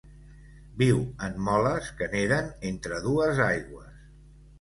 Viu 0.77 1.01
en 1.27 1.35
moles 1.47 1.89
que 1.99 2.07
neden 2.13 2.49
entre 2.71 3.03
dues 3.05 3.43
aigües. 3.49 4.01